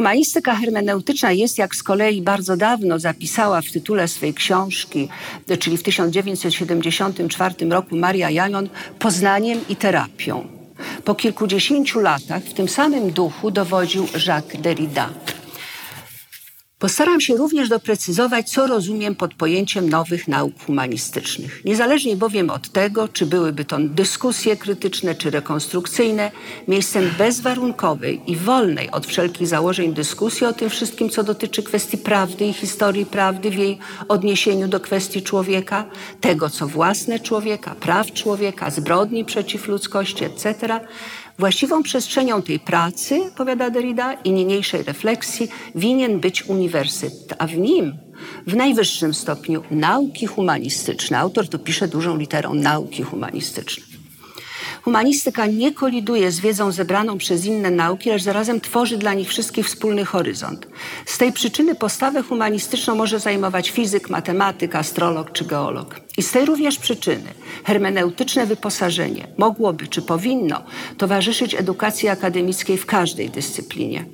Humanistyka 0.00 0.54
hermeneutyczna 0.54 1.32
jest, 1.32 1.58
jak 1.58 1.74
z 1.74 1.82
kolei 1.82 2.22
bardzo 2.22 2.56
dawno 2.56 2.98
zapisała 2.98 3.62
w 3.62 3.70
tytule 3.70 4.08
swej 4.08 4.34
książki, 4.34 5.08
czyli 5.58 5.76
w 5.76 5.82
1974 5.82 7.54
roku 7.70 7.96
Maria 7.96 8.30
Jajon, 8.30 8.68
poznaniem 8.98 9.60
i 9.68 9.76
terapią. 9.76 10.46
Po 11.04 11.14
kilkudziesięciu 11.14 12.00
latach 12.00 12.42
w 12.42 12.54
tym 12.54 12.68
samym 12.68 13.10
duchu 13.10 13.50
dowodził 13.50 14.06
Jacques 14.26 14.60
Derrida. 14.60 15.10
Postaram 16.80 17.20
się 17.20 17.36
również 17.36 17.68
doprecyzować, 17.68 18.50
co 18.50 18.66
rozumiem 18.66 19.14
pod 19.14 19.34
pojęciem 19.34 19.90
nowych 19.90 20.28
nauk 20.28 20.52
humanistycznych. 20.66 21.64
Niezależnie 21.64 22.16
bowiem 22.16 22.50
od 22.50 22.68
tego, 22.68 23.08
czy 23.08 23.26
byłyby 23.26 23.64
to 23.64 23.76
dyskusje 23.80 24.56
krytyczne 24.56 25.14
czy 25.14 25.30
rekonstrukcyjne, 25.30 26.30
miejscem 26.68 27.10
bezwarunkowej 27.18 28.20
i 28.26 28.36
wolnej 28.36 28.90
od 28.90 29.06
wszelkich 29.06 29.46
założeń 29.46 29.94
dyskusji 29.94 30.46
o 30.46 30.52
tym 30.52 30.70
wszystkim, 30.70 31.10
co 31.10 31.22
dotyczy 31.22 31.62
kwestii 31.62 31.98
prawdy 31.98 32.44
i 32.44 32.52
historii 32.52 33.06
prawdy 33.06 33.50
w 33.50 33.58
jej 33.58 33.78
odniesieniu 34.08 34.68
do 34.68 34.80
kwestii 34.80 35.22
człowieka, 35.22 35.84
tego, 36.20 36.50
co 36.50 36.66
własne 36.66 37.20
człowieka, 37.20 37.74
praw 37.80 38.12
człowieka, 38.12 38.70
zbrodni 38.70 39.24
przeciw 39.24 39.68
ludzkości, 39.68 40.24
etc., 40.24 40.80
Właściwą 41.40 41.82
przestrzenią 41.82 42.42
tej 42.42 42.60
pracy, 42.60 43.20
powiada 43.36 43.70
Derrida, 43.70 44.12
i 44.12 44.32
niniejszej 44.32 44.82
refleksji 44.82 45.48
winien 45.74 46.20
być 46.20 46.42
uniwersytet, 46.42 47.34
a 47.38 47.46
w 47.46 47.56
nim 47.56 47.98
w 48.46 48.56
najwyższym 48.56 49.14
stopniu 49.14 49.62
nauki 49.70 50.26
humanistyczne. 50.26 51.18
Autor 51.18 51.48
tu 51.48 51.58
pisze 51.58 51.88
dużą 51.88 52.16
literą 52.16 52.54
nauki 52.54 53.02
humanistyczne. 53.02 53.89
Humanistyka 54.82 55.46
nie 55.46 55.72
koliduje 55.72 56.30
z 56.30 56.40
wiedzą 56.40 56.72
zebraną 56.72 57.18
przez 57.18 57.44
inne 57.44 57.70
nauki, 57.70 58.10
lecz 58.10 58.22
zarazem 58.22 58.60
tworzy 58.60 58.98
dla 58.98 59.14
nich 59.14 59.28
wszystkich 59.28 59.66
wspólny 59.66 60.04
horyzont. 60.04 60.66
Z 61.06 61.18
tej 61.18 61.32
przyczyny 61.32 61.74
postawę 61.74 62.22
humanistyczną 62.22 62.94
może 62.94 63.20
zajmować 63.20 63.70
fizyk, 63.70 64.10
matematyk, 64.10 64.74
astrolog 64.74 65.32
czy 65.32 65.44
geolog. 65.44 66.00
I 66.16 66.22
z 66.22 66.30
tej 66.30 66.46
również 66.46 66.78
przyczyny 66.78 67.34
hermeneutyczne 67.64 68.46
wyposażenie 68.46 69.26
mogłoby 69.38 69.88
czy 69.88 70.02
powinno 70.02 70.62
towarzyszyć 70.98 71.54
edukacji 71.54 72.08
akademickiej 72.08 72.78
w 72.78 72.86
każdej 72.86 73.30
dyscyplinie. 73.30 74.04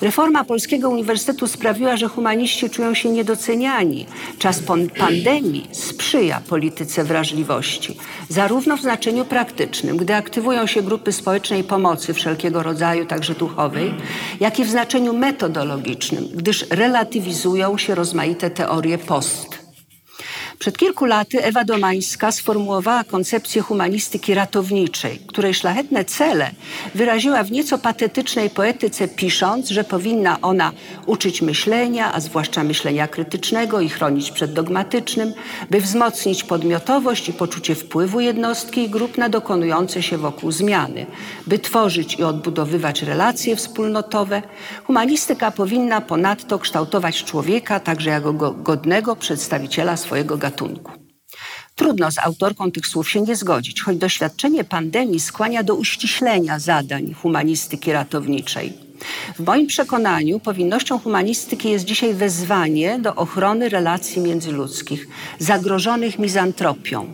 Reforma 0.00 0.44
Polskiego 0.44 0.90
Uniwersytetu 0.90 1.46
sprawiła, 1.46 1.96
że 1.96 2.08
humaniści 2.08 2.70
czują 2.70 2.94
się 2.94 3.08
niedoceniani. 3.08 4.06
Czas 4.38 4.62
pandemii 4.98 5.68
sprzyja 5.72 6.40
polityce 6.48 7.04
wrażliwości, 7.04 7.96
zarówno 8.28 8.76
w 8.76 8.80
znaczeniu 8.80 9.24
praktycznym, 9.24 9.96
gdy 9.96 10.14
aktywują 10.14 10.66
się 10.66 10.82
grupy 10.82 11.12
społecznej 11.12 11.64
pomocy 11.64 12.14
wszelkiego 12.14 12.62
rodzaju, 12.62 13.06
także 13.06 13.34
duchowej, 13.34 13.94
jak 14.40 14.58
i 14.58 14.64
w 14.64 14.70
znaczeniu 14.70 15.12
metodologicznym, 15.12 16.28
gdyż 16.34 16.66
relatywizują 16.70 17.78
się 17.78 17.94
rozmaite 17.94 18.50
teorie 18.50 18.98
post 18.98 19.59
przed 20.60 20.78
kilku 20.78 21.04
laty 21.04 21.44
Ewa 21.44 21.64
Domańska 21.64 22.32
sformułowała 22.32 23.04
koncepcję 23.04 23.62
humanistyki 23.62 24.34
ratowniczej, 24.34 25.18
której 25.26 25.54
szlachetne 25.54 26.04
cele 26.04 26.50
wyraziła 26.94 27.42
w 27.44 27.50
nieco 27.50 27.78
patetycznej 27.78 28.50
poetyce, 28.50 29.08
pisząc, 29.08 29.68
że 29.68 29.84
powinna 29.84 30.40
ona 30.40 30.72
uczyć 31.06 31.42
myślenia, 31.42 32.14
a 32.14 32.20
zwłaszcza 32.20 32.64
myślenia 32.64 33.08
krytycznego 33.08 33.80
i 33.80 33.88
chronić 33.88 34.30
przed 34.30 34.52
dogmatycznym, 34.52 35.32
by 35.70 35.80
wzmocnić 35.80 36.44
podmiotowość 36.44 37.28
i 37.28 37.32
poczucie 37.32 37.74
wpływu 37.74 38.20
jednostki 38.20 38.82
i 38.82 38.90
grup 38.90 39.18
na 39.18 39.28
dokonujące 39.28 40.02
się 40.02 40.18
wokół 40.18 40.52
zmiany, 40.52 41.06
by 41.46 41.58
tworzyć 41.58 42.14
i 42.14 42.22
odbudowywać 42.22 43.02
relacje 43.02 43.56
wspólnotowe. 43.56 44.42
Humanistyka 44.84 45.50
powinna 45.50 46.00
ponadto 46.00 46.58
kształtować 46.58 47.24
człowieka 47.24 47.80
także 47.80 48.10
jako 48.10 48.32
godnego 48.52 49.16
przedstawiciela 49.16 49.96
swojego 49.96 50.36
gatunku 50.36 50.49
gatunku. 50.50 50.92
Trudno 51.74 52.10
z 52.10 52.18
autorką 52.18 52.70
tych 52.70 52.86
słów 52.86 53.10
się 53.10 53.20
nie 53.20 53.36
zgodzić, 53.36 53.82
choć 53.82 53.96
doświadczenie 53.96 54.64
pandemii 54.64 55.20
skłania 55.20 55.62
do 55.62 55.74
uściślenia 55.74 56.58
zadań 56.58 57.14
humanistyki 57.14 57.92
ratowniczej. 57.92 58.72
W 59.38 59.40
moim 59.46 59.66
przekonaniu 59.66 60.40
powinnością 60.40 60.98
humanistyki 60.98 61.70
jest 61.70 61.84
dzisiaj 61.84 62.14
wezwanie 62.14 62.98
do 62.98 63.14
ochrony 63.14 63.68
relacji 63.68 64.22
międzyludzkich, 64.22 65.08
zagrożonych 65.38 66.18
mizantropią, 66.18 67.12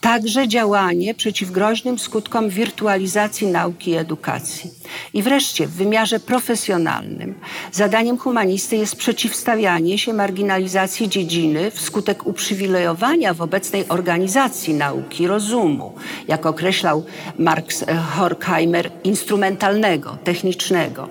Także 0.00 0.48
działanie 0.48 1.14
przeciw 1.14 1.50
groźnym 1.50 1.98
skutkom 1.98 2.48
wirtualizacji 2.48 3.46
nauki 3.46 3.90
i 3.90 3.96
edukacji. 3.96 4.70
I 5.14 5.22
wreszcie 5.22 5.66
w 5.66 5.70
wymiarze 5.70 6.20
profesjonalnym 6.20 7.34
zadaniem 7.72 8.18
humanisty 8.18 8.76
jest 8.76 8.96
przeciwstawianie 8.96 9.98
się 9.98 10.12
marginalizacji 10.12 11.08
dziedziny 11.08 11.70
wskutek 11.70 12.26
uprzywilejowania 12.26 13.34
w 13.34 13.42
obecnej 13.42 13.88
organizacji 13.88 14.74
nauki 14.74 15.26
rozumu, 15.26 15.94
jak 16.28 16.46
określał 16.46 17.04
Marx 17.38 17.84
Horkheimer, 18.16 18.90
instrumentalnego, 19.04 20.18
technicznego. 20.24 21.08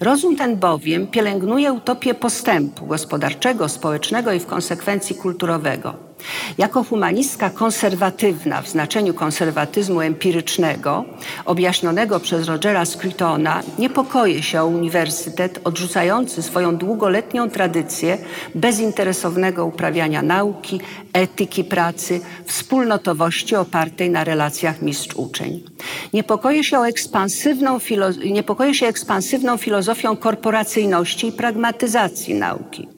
Rozum 0.00 0.36
ten 0.36 0.56
bowiem 0.56 1.06
pielęgnuje 1.06 1.72
utopię 1.72 2.14
postępu 2.14 2.86
gospodarczego, 2.86 3.68
społecznego 3.68 4.32
i 4.32 4.40
w 4.40 4.46
konsekwencji 4.46 5.16
kulturowego. 5.16 6.05
Jako 6.58 6.84
humanistka 6.84 7.50
konserwatywna 7.50 8.62
w 8.62 8.68
znaczeniu 8.68 9.14
konserwatyzmu 9.14 10.00
empirycznego, 10.00 11.04
objaśnionego 11.44 12.20
przez 12.20 12.48
Rogera 12.48 12.84
Scrutona, 12.84 13.62
niepokoję 13.78 14.42
się 14.42 14.62
o 14.62 14.66
uniwersytet 14.66 15.60
odrzucający 15.64 16.42
swoją 16.42 16.76
długoletnią 16.76 17.50
tradycję 17.50 18.18
bezinteresownego 18.54 19.66
uprawiania 19.66 20.22
nauki, 20.22 20.80
etyki 21.12 21.64
pracy, 21.64 22.20
wspólnotowości 22.44 23.56
opartej 23.56 24.10
na 24.10 24.24
relacjach 24.24 24.82
mistrz-uczeń. 24.82 25.62
Niepokoję 26.12 26.64
się, 26.64 26.80
ekspansywną 26.80 27.78
niepokoję 28.24 28.74
się 28.74 28.86
ekspansywną 28.86 29.56
filozofią 29.56 30.16
korporacyjności 30.16 31.26
i 31.26 31.32
pragmatyzacji 31.32 32.34
nauki. 32.34 32.88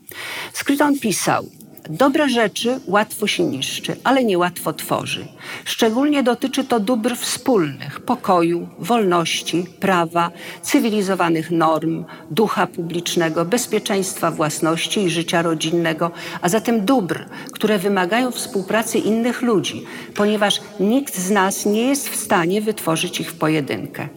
Scruton 0.52 0.98
pisał, 0.98 1.44
Dobre 1.88 2.28
rzeczy 2.28 2.80
łatwo 2.86 3.26
się 3.26 3.44
niszczy, 3.44 3.96
ale 4.04 4.24
niełatwo 4.24 4.72
tworzy. 4.72 5.28
Szczególnie 5.64 6.22
dotyczy 6.22 6.64
to 6.64 6.80
dóbr 6.80 7.16
wspólnych, 7.16 8.00
pokoju, 8.00 8.68
wolności, 8.78 9.64
prawa, 9.80 10.30
cywilizowanych 10.62 11.50
norm, 11.50 12.04
ducha 12.30 12.66
publicznego, 12.66 13.44
bezpieczeństwa 13.44 14.30
własności 14.30 15.00
i 15.00 15.10
życia 15.10 15.42
rodzinnego, 15.42 16.10
a 16.40 16.48
zatem 16.48 16.84
dóbr, 16.84 17.24
które 17.52 17.78
wymagają 17.78 18.30
współpracy 18.30 18.98
innych 18.98 19.42
ludzi, 19.42 19.84
ponieważ 20.14 20.60
nikt 20.80 21.16
z 21.18 21.30
nas 21.30 21.66
nie 21.66 21.82
jest 21.82 22.08
w 22.08 22.16
stanie 22.16 22.60
wytworzyć 22.60 23.20
ich 23.20 23.30
w 23.30 23.38
pojedynkę. 23.38 24.08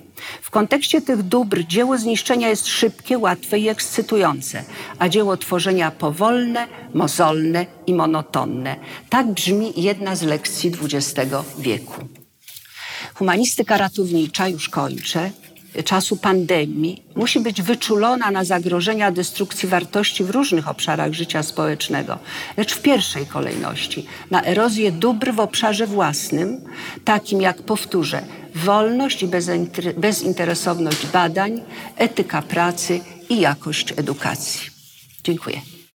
W 0.41 0.49
kontekście 0.49 1.01
tych 1.01 1.23
dóbr 1.23 1.63
dzieło 1.63 1.97
zniszczenia 1.97 2.49
jest 2.49 2.67
szybkie, 2.67 3.17
łatwe 3.17 3.59
i 3.59 3.69
ekscytujące, 3.69 4.63
a 4.99 5.09
dzieło 5.09 5.37
tworzenia 5.37 5.91
powolne, 5.91 6.67
mozolne 6.93 7.65
i 7.87 7.93
monotonne. 7.93 8.75
Tak 9.09 9.27
brzmi 9.27 9.73
jedna 9.75 10.15
z 10.15 10.21
lekcji 10.21 10.71
XX 10.81 11.35
wieku. 11.59 12.07
Humanistyka 13.13 13.77
ratownicza, 13.77 14.47
już 14.47 14.69
kończę, 14.69 15.31
czasu 15.85 16.17
pandemii 16.17 17.03
musi 17.15 17.39
być 17.39 17.61
wyczulona 17.61 18.31
na 18.31 18.43
zagrożenia 18.43 19.11
destrukcji 19.11 19.69
wartości 19.69 20.23
w 20.23 20.29
różnych 20.29 20.67
obszarach 20.67 21.13
życia 21.13 21.43
społecznego, 21.43 22.19
lecz 22.57 22.73
w 22.73 22.81
pierwszej 22.81 23.25
kolejności 23.25 24.05
na 24.31 24.43
erozję 24.43 24.91
dóbr 24.91 25.33
w 25.33 25.39
obszarze 25.39 25.87
własnym, 25.87 26.61
takim 27.05 27.41
jak, 27.41 27.61
powtórzę, 27.61 28.23
wolność 28.55 29.23
i 29.23 29.27
bezinteresowność 29.97 31.05
badań, 31.05 31.61
etyka 31.97 32.41
pracy 32.41 32.99
i 33.29 33.39
jakość 33.39 33.93
edukacji. 33.97 34.69
Dziękuję. 35.23 35.61